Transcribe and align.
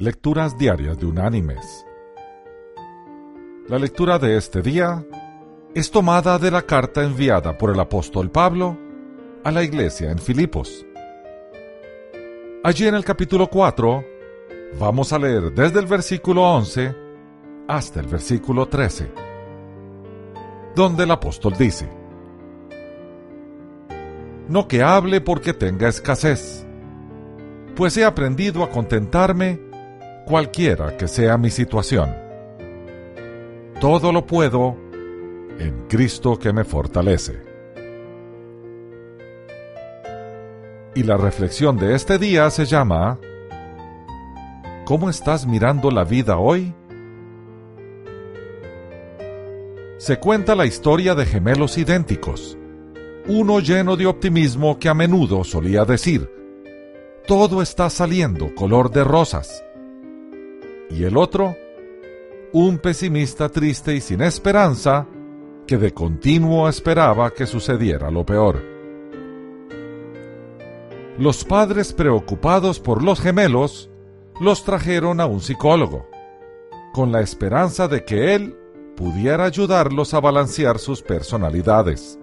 Lecturas 0.00 0.56
Diarias 0.56 0.98
de 0.98 1.04
Unánimes. 1.04 1.84
La 3.68 3.78
lectura 3.78 4.18
de 4.18 4.38
este 4.38 4.62
día 4.62 5.04
es 5.74 5.90
tomada 5.90 6.38
de 6.38 6.50
la 6.50 6.62
carta 6.62 7.04
enviada 7.04 7.58
por 7.58 7.68
el 7.68 7.78
apóstol 7.78 8.30
Pablo 8.30 8.78
a 9.44 9.50
la 9.50 9.62
iglesia 9.62 10.10
en 10.10 10.18
Filipos. 10.18 10.86
Allí 12.64 12.86
en 12.86 12.94
el 12.94 13.04
capítulo 13.04 13.48
4 13.48 14.02
vamos 14.80 15.12
a 15.12 15.18
leer 15.18 15.52
desde 15.52 15.80
el 15.80 15.86
versículo 15.86 16.44
11 16.44 16.96
hasta 17.68 18.00
el 18.00 18.06
versículo 18.06 18.68
13, 18.68 19.12
donde 20.74 21.04
el 21.04 21.10
apóstol 21.10 21.52
dice, 21.58 21.86
No 24.48 24.66
que 24.66 24.82
hable 24.82 25.20
porque 25.20 25.52
tenga 25.52 25.88
escasez, 25.88 26.66
pues 27.76 27.98
he 27.98 28.04
aprendido 28.06 28.64
a 28.64 28.70
contentarme 28.70 29.68
cualquiera 30.30 30.96
que 30.96 31.08
sea 31.08 31.36
mi 31.36 31.50
situación. 31.50 32.14
Todo 33.80 34.12
lo 34.12 34.24
puedo 34.24 34.76
en 35.58 35.88
Cristo 35.88 36.38
que 36.38 36.52
me 36.52 36.62
fortalece. 36.62 37.42
Y 40.94 41.02
la 41.02 41.16
reflexión 41.16 41.76
de 41.78 41.96
este 41.96 42.16
día 42.16 42.48
se 42.50 42.64
llama 42.64 43.18
¿Cómo 44.84 45.10
estás 45.10 45.48
mirando 45.48 45.90
la 45.90 46.04
vida 46.04 46.38
hoy? 46.38 46.72
Se 49.98 50.20
cuenta 50.20 50.54
la 50.54 50.64
historia 50.64 51.16
de 51.16 51.26
gemelos 51.26 51.76
idénticos, 51.76 52.56
uno 53.26 53.58
lleno 53.58 53.96
de 53.96 54.06
optimismo 54.06 54.78
que 54.78 54.88
a 54.88 54.94
menudo 54.94 55.42
solía 55.42 55.84
decir, 55.84 56.30
todo 57.26 57.62
está 57.62 57.90
saliendo 57.90 58.54
color 58.54 58.92
de 58.92 59.04
rosas, 59.04 59.64
y 60.90 61.04
el 61.04 61.16
otro, 61.16 61.56
un 62.52 62.78
pesimista 62.78 63.48
triste 63.48 63.94
y 63.94 64.00
sin 64.00 64.22
esperanza, 64.22 65.06
que 65.66 65.78
de 65.78 65.92
continuo 65.92 66.68
esperaba 66.68 67.30
que 67.30 67.46
sucediera 67.46 68.10
lo 68.10 68.26
peor. 68.26 68.60
Los 71.16 71.44
padres 71.44 71.92
preocupados 71.92 72.80
por 72.80 73.04
los 73.04 73.20
gemelos 73.20 73.90
los 74.40 74.64
trajeron 74.64 75.20
a 75.20 75.26
un 75.26 75.40
psicólogo, 75.40 76.06
con 76.92 77.12
la 77.12 77.20
esperanza 77.20 77.86
de 77.88 78.04
que 78.04 78.34
él 78.34 78.56
pudiera 78.96 79.44
ayudarlos 79.44 80.12
a 80.14 80.20
balancear 80.20 80.78
sus 80.78 81.02
personalidades. 81.02 82.18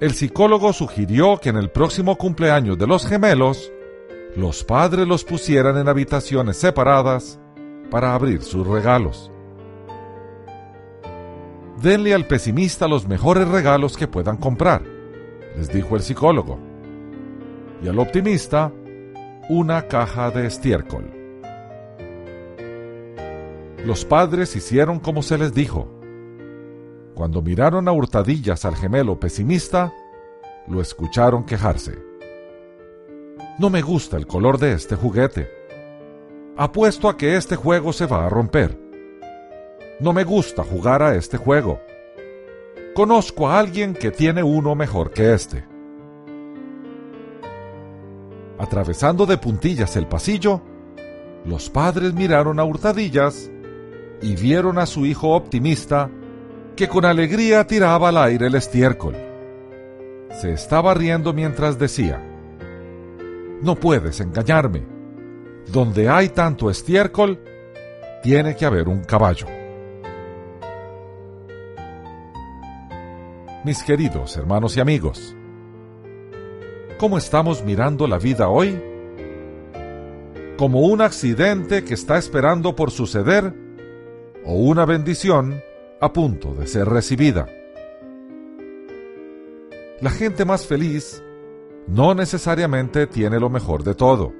El 0.00 0.12
psicólogo 0.12 0.72
sugirió 0.72 1.38
que 1.38 1.48
en 1.48 1.56
el 1.56 1.70
próximo 1.70 2.16
cumpleaños 2.16 2.78
de 2.78 2.86
los 2.86 3.06
gemelos 3.06 3.72
los 4.36 4.64
padres 4.64 5.06
los 5.06 5.24
pusieran 5.24 5.76
en 5.78 5.88
habitaciones 5.88 6.56
separadas 6.56 7.40
para 7.90 8.14
abrir 8.14 8.42
sus 8.42 8.66
regalos. 8.66 9.30
Denle 11.82 12.14
al 12.14 12.26
pesimista 12.26 12.88
los 12.88 13.06
mejores 13.06 13.48
regalos 13.48 13.96
que 13.96 14.08
puedan 14.08 14.36
comprar, 14.36 14.82
les 15.56 15.72
dijo 15.72 15.96
el 15.96 16.02
psicólogo, 16.02 16.58
y 17.82 17.88
al 17.88 17.98
optimista 17.98 18.72
una 19.48 19.86
caja 19.88 20.30
de 20.30 20.46
estiércol. 20.46 21.10
Los 23.84 24.04
padres 24.04 24.54
hicieron 24.56 24.98
como 24.98 25.22
se 25.22 25.38
les 25.38 25.54
dijo. 25.54 25.88
Cuando 27.14 27.42
miraron 27.42 27.88
a 27.88 27.92
hurtadillas 27.92 28.64
al 28.64 28.76
gemelo 28.76 29.18
pesimista, 29.18 29.92
lo 30.66 30.80
escucharon 30.80 31.44
quejarse. 31.44 32.07
No 33.58 33.70
me 33.70 33.82
gusta 33.82 34.16
el 34.16 34.28
color 34.28 34.58
de 34.58 34.72
este 34.72 34.94
juguete. 34.94 35.50
Apuesto 36.56 37.08
a 37.08 37.16
que 37.16 37.36
este 37.36 37.56
juego 37.56 37.92
se 37.92 38.06
va 38.06 38.24
a 38.24 38.28
romper. 38.28 38.78
No 39.98 40.12
me 40.12 40.22
gusta 40.22 40.62
jugar 40.62 41.02
a 41.02 41.16
este 41.16 41.38
juego. 41.38 41.80
Conozco 42.94 43.48
a 43.48 43.58
alguien 43.58 43.94
que 43.94 44.12
tiene 44.12 44.44
uno 44.44 44.76
mejor 44.76 45.10
que 45.10 45.34
este. 45.34 45.64
Atravesando 48.60 49.26
de 49.26 49.38
puntillas 49.38 49.96
el 49.96 50.06
pasillo, 50.06 50.62
los 51.44 51.68
padres 51.68 52.14
miraron 52.14 52.60
a 52.60 52.64
hurtadillas 52.64 53.50
y 54.22 54.36
vieron 54.36 54.78
a 54.78 54.86
su 54.86 55.04
hijo 55.04 55.34
optimista 55.34 56.08
que 56.76 56.86
con 56.86 57.04
alegría 57.04 57.66
tiraba 57.66 58.10
al 58.10 58.18
aire 58.18 58.46
el 58.46 58.54
estiércol. 58.54 59.16
Se 60.40 60.52
estaba 60.52 60.94
riendo 60.94 61.32
mientras 61.32 61.76
decía, 61.76 62.27
no 63.62 63.74
puedes 63.74 64.20
engañarme. 64.20 64.86
Donde 65.72 66.08
hay 66.08 66.30
tanto 66.30 66.70
estiércol, 66.70 67.40
tiene 68.22 68.56
que 68.56 68.64
haber 68.64 68.88
un 68.88 69.04
caballo. 69.04 69.46
Mis 73.64 73.82
queridos 73.82 74.36
hermanos 74.36 74.76
y 74.76 74.80
amigos, 74.80 75.36
¿cómo 76.98 77.18
estamos 77.18 77.62
mirando 77.64 78.06
la 78.06 78.18
vida 78.18 78.48
hoy? 78.48 78.80
¿Como 80.56 80.80
un 80.80 81.02
accidente 81.02 81.84
que 81.84 81.94
está 81.94 82.18
esperando 82.18 82.74
por 82.74 82.90
suceder 82.90 83.52
o 84.44 84.54
una 84.54 84.86
bendición 84.86 85.62
a 86.00 86.12
punto 86.12 86.54
de 86.54 86.66
ser 86.66 86.88
recibida? 86.88 87.46
La 90.00 90.10
gente 90.10 90.44
más 90.44 90.66
feliz 90.66 91.22
no 91.88 92.14
necesariamente 92.14 93.06
tiene 93.06 93.40
lo 93.40 93.48
mejor 93.48 93.82
de 93.82 93.94
todo. 93.94 94.32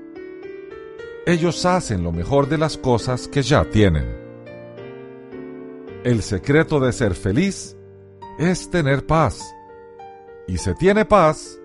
Ellos 1.26 1.64
hacen 1.64 2.04
lo 2.04 2.12
mejor 2.12 2.48
de 2.48 2.58
las 2.58 2.76
cosas 2.76 3.26
que 3.26 3.42
ya 3.42 3.64
tienen. 3.64 4.06
El 6.04 6.22
secreto 6.22 6.78
de 6.78 6.92
ser 6.92 7.14
feliz 7.14 7.76
es 8.38 8.70
tener 8.70 9.06
paz. 9.06 9.54
Y 10.46 10.58
se 10.58 10.74
tiene 10.74 11.04
paz 11.04 11.58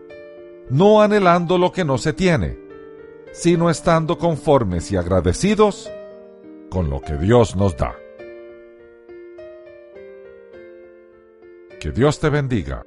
no 0.70 1.02
anhelando 1.02 1.58
lo 1.58 1.72
que 1.72 1.84
no 1.84 1.98
se 1.98 2.14
tiene, 2.14 2.58
sino 3.32 3.70
estando 3.70 4.18
conformes 4.18 4.92
y 4.92 4.96
agradecidos 4.96 5.92
con 6.70 6.90
lo 6.90 7.02
que 7.02 7.18
Dios 7.18 7.56
nos 7.56 7.76
da. 7.78 7.96
Que 11.80 11.92
Dios 11.92 12.20
te 12.20 12.30
bendiga. 12.30 12.84